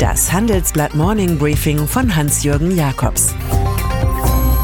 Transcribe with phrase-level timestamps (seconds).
[0.00, 3.34] Das Handelsblatt Morning Briefing von Hans-Jürgen Jakobs.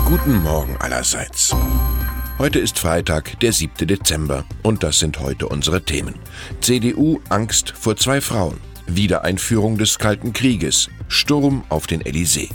[0.06, 1.54] Guten Morgen allerseits.
[2.38, 3.86] Heute ist Freitag, der 7.
[3.86, 6.14] Dezember, und das sind heute unsere Themen.
[6.62, 8.56] CDU Angst vor zwei Frauen,
[8.86, 12.48] Wiedereinführung des Kalten Krieges, Sturm auf den Elysée.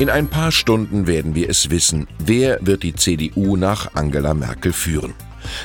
[0.00, 4.72] In ein paar Stunden werden wir es wissen, wer wird die CDU nach Angela Merkel
[4.72, 5.14] führen.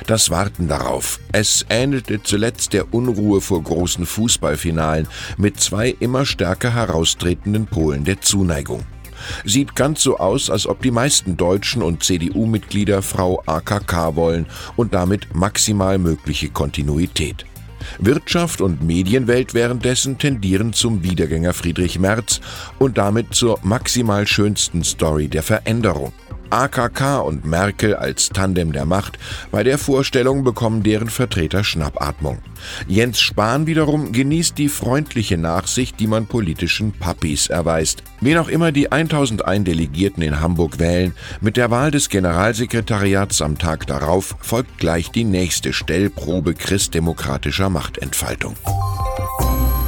[0.07, 1.19] Das Warten darauf.
[1.31, 5.07] Es ähnelte zuletzt der Unruhe vor großen Fußballfinalen
[5.37, 8.85] mit zwei immer stärker heraustretenden Polen der Zuneigung.
[9.43, 14.45] Sieht ganz so aus, als ob die meisten Deutschen und CDU-Mitglieder Frau AKK wollen
[14.75, 17.45] und damit maximal mögliche Kontinuität.
[17.99, 22.41] Wirtschaft und Medienwelt währenddessen tendieren zum Wiedergänger Friedrich Merz
[22.79, 26.11] und damit zur maximal schönsten Story der Veränderung.
[26.49, 29.17] AKK und Merkel als Tandem der Macht,
[29.51, 32.39] bei der Vorstellung bekommen deren Vertreter Schnappatmung.
[32.87, 38.03] Jens Spahn wiederum genießt die freundliche Nachsicht, die man politischen Papis erweist.
[38.21, 43.57] Wen auch immer die 1001 Delegierten in Hamburg wählen, mit der Wahl des Generalsekretariats am
[43.57, 48.55] Tag darauf folgt gleich die nächste Stellprobe christdemokratischer Machtentfaltung.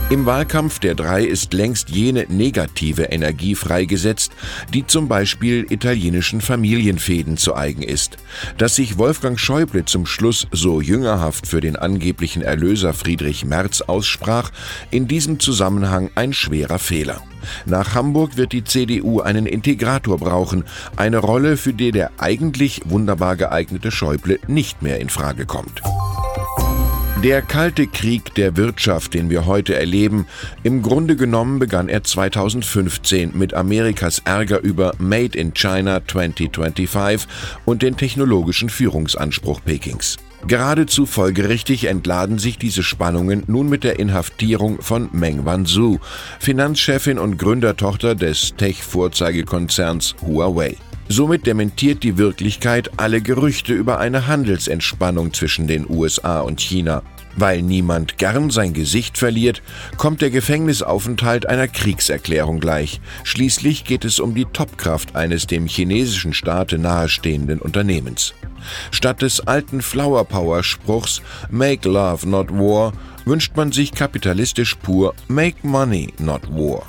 [0.10, 4.32] Im Wahlkampf der drei ist längst jene negative Energie freigesetzt,
[4.74, 8.16] die zum Beispiel italienischen Familienfäden zu eigen ist.
[8.58, 14.52] Dass sich Wolfgang Schäuble zum Schluss so jüngerhaft für den angeblichen Erlöser Friedrich Merz aussprach,
[14.92, 17.22] in diesem Zusammenhang ein schwerer Fehler.
[17.66, 20.64] Nach Hamburg wird die CDU einen Integrator brauchen,
[20.96, 25.82] eine Rolle, für die der eigentlich wunderbar geeignete Schäuble nicht mehr in Frage kommt.
[27.24, 30.28] Der kalte Krieg der Wirtschaft, den wir heute erleben,
[30.62, 37.28] im Grunde genommen begann er 2015 mit Amerikas Ärger über Made in China 2025
[37.66, 40.18] und den technologischen Führungsanspruch Pekings.
[40.46, 46.00] Geradezu folgerichtig entladen sich diese Spannungen nun mit der Inhaftierung von Meng Wanzhou,
[46.40, 50.78] Finanzchefin und Gründertochter des Tech-Vorzeigekonzerns Huawei.
[51.10, 57.02] Somit dementiert die Wirklichkeit alle Gerüchte über eine Handelsentspannung zwischen den USA und China.
[57.38, 59.62] Weil niemand gern sein Gesicht verliert,
[59.98, 63.00] kommt der Gefängnisaufenthalt einer Kriegserklärung gleich.
[63.24, 68.34] Schließlich geht es um die Topkraft eines dem chinesischen Staate nahestehenden Unternehmens.
[68.92, 72.92] Statt des alten Flower Power Spruchs Make Love Not War
[73.26, 76.88] wünscht man sich kapitalistisch pur Make Money Not War.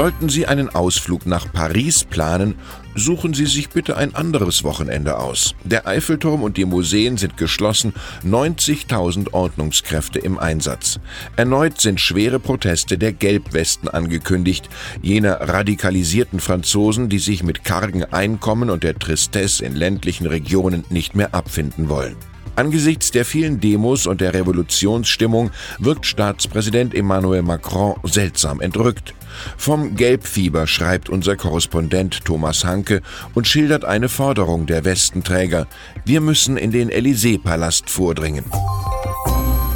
[0.00, 2.54] Sollten Sie einen Ausflug nach Paris planen,
[2.94, 5.54] suchen Sie sich bitte ein anderes Wochenende aus.
[5.62, 7.92] Der Eiffelturm und die Museen sind geschlossen,
[8.24, 11.00] 90.000 Ordnungskräfte im Einsatz.
[11.36, 14.70] Erneut sind schwere Proteste der Gelbwesten angekündigt,
[15.02, 21.14] jener radikalisierten Franzosen, die sich mit kargen Einkommen und der Tristesse in ländlichen Regionen nicht
[21.14, 22.16] mehr abfinden wollen.
[22.60, 29.14] Angesichts der vielen Demos und der Revolutionsstimmung wirkt Staatspräsident Emmanuel Macron seltsam entrückt.
[29.56, 33.00] Vom Gelbfieber schreibt unser Korrespondent Thomas Hanke
[33.32, 35.68] und schildert eine Forderung der Westenträger.
[36.04, 38.44] Wir müssen in den Élysée-Palast vordringen.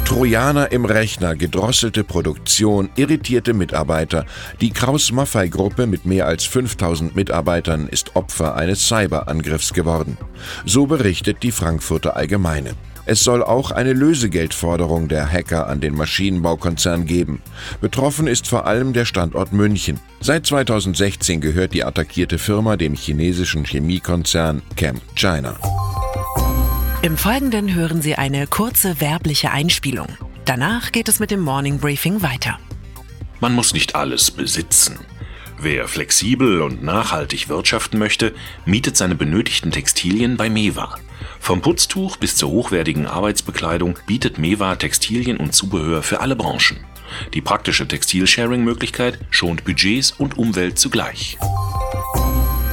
[0.05, 4.25] Trojaner im Rechner, gedrosselte Produktion, irritierte Mitarbeiter.
[4.61, 10.17] Die Kraus-Maffei-Gruppe mit mehr als 5000 Mitarbeitern ist Opfer eines Cyberangriffs geworden.
[10.63, 12.75] So berichtet die Frankfurter Allgemeine.
[13.07, 17.41] Es soll auch eine Lösegeldforderung der Hacker an den Maschinenbaukonzern geben.
[17.81, 19.99] Betroffen ist vor allem der Standort München.
[20.21, 25.55] Seit 2016 gehört die attackierte Firma dem chinesischen Chemiekonzern Camp China.
[27.05, 30.07] Im Folgenden hören Sie eine kurze werbliche Einspielung.
[30.43, 32.57] Danach geht es mit dem Morning Briefing weiter.
[33.39, 34.97] Man muss nicht alles besitzen.
[35.59, 38.33] Wer flexibel und nachhaltig wirtschaften möchte,
[38.65, 40.97] mietet seine benötigten Textilien bei Mewa.
[41.39, 46.79] Vom Putztuch bis zur hochwertigen Arbeitsbekleidung bietet Mewa Textilien und Zubehör für alle Branchen.
[47.35, 51.37] Die praktische Textilsharing-Möglichkeit schont Budgets und Umwelt zugleich.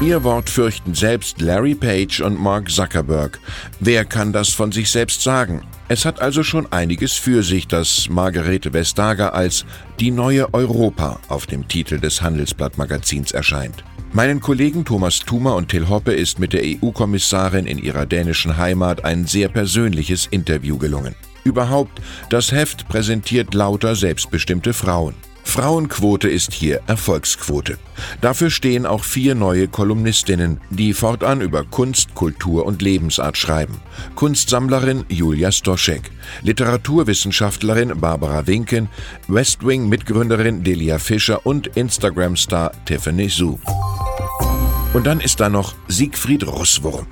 [0.03, 3.39] Ihr Wort fürchten selbst Larry Page und Mark Zuckerberg.
[3.79, 5.63] Wer kann das von sich selbst sagen?
[5.87, 9.65] Es hat also schon einiges für sich, dass Margarete Vestager als
[10.01, 13.85] die neue Europa auf dem Titel des Handelsblatt-Magazins erscheint.
[14.13, 19.05] Meinen Kollegen Thomas Thumer und Till Hoppe ist mit der EU-Kommissarin in ihrer dänischen Heimat
[19.05, 21.15] ein sehr persönliches Interview gelungen.
[21.45, 25.15] Überhaupt, das Heft präsentiert lauter selbstbestimmte Frauen.
[25.45, 27.79] Frauenquote ist hier Erfolgsquote.
[28.21, 33.81] Dafür stehen auch vier neue Kolumnistinnen, die fortan über Kunst, Kultur und Lebensart schreiben.
[34.15, 36.11] Kunstsammlerin Julia Stoschek,
[36.43, 38.89] Literaturwissenschaftlerin Barbara Winken,
[39.29, 43.59] Westwing-Mitgründerin Delia Fischer und Instagram-Star Tiffany Su.
[44.95, 47.07] Und dann ist da noch Siegfried Russwurm.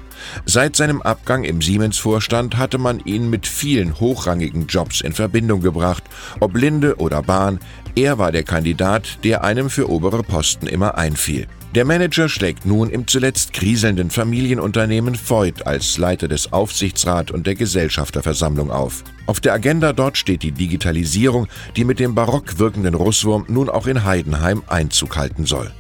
[0.45, 6.05] Seit seinem Abgang im Siemens-Vorstand hatte man ihn mit vielen hochrangigen Jobs in Verbindung gebracht,
[6.41, 7.59] ob Linde oder Bahn,
[7.97, 11.47] er war der Kandidat, der einem für obere Posten immer einfiel.
[11.75, 17.55] Der Manager schlägt nun im zuletzt kriselnden Familienunternehmen Voigt als Leiter des Aufsichtsrat und der
[17.55, 19.05] Gesellschafterversammlung auf.
[19.27, 21.47] Auf der Agenda dort steht die Digitalisierung,
[21.77, 25.71] die mit dem barock wirkenden Russwurm nun auch in Heidenheim Einzug halten soll.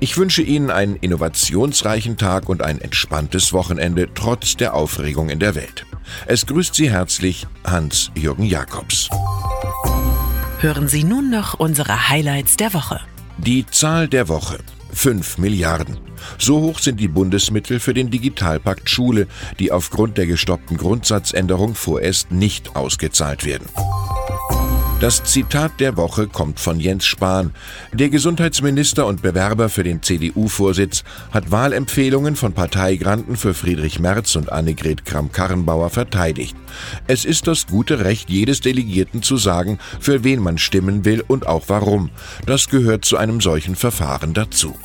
[0.00, 5.54] Ich wünsche Ihnen einen innovationsreichen Tag und ein entspanntes Wochenende trotz der Aufregung in der
[5.54, 5.86] Welt.
[6.26, 9.08] Es grüßt Sie herzlich Hans-Jürgen Jakobs.
[10.62, 13.00] Hören Sie nun noch unsere Highlights der Woche.
[13.36, 14.58] Die Zahl der Woche.
[14.92, 15.98] 5 Milliarden.
[16.38, 19.26] So hoch sind die Bundesmittel für den Digitalpakt Schule,
[19.58, 23.66] die aufgrund der gestoppten Grundsatzänderung vorerst nicht ausgezahlt werden.
[25.02, 27.52] Das Zitat der Woche kommt von Jens Spahn.
[27.92, 31.02] Der Gesundheitsminister und Bewerber für den CDU-Vorsitz
[31.32, 36.56] hat Wahlempfehlungen von Parteigranten für Friedrich Merz und Annegret Kramp-Karrenbauer verteidigt.
[37.08, 41.48] Es ist das gute Recht jedes Delegierten zu sagen, für wen man stimmen will und
[41.48, 42.10] auch warum.
[42.46, 44.76] Das gehört zu einem solchen Verfahren dazu.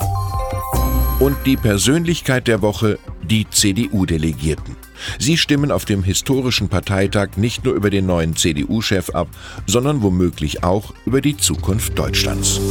[1.19, 4.75] Und die Persönlichkeit der Woche, die CDU-Delegierten.
[5.17, 9.27] Sie stimmen auf dem historischen Parteitag nicht nur über den neuen CDU-Chef ab,
[9.65, 12.61] sondern womöglich auch über die Zukunft Deutschlands.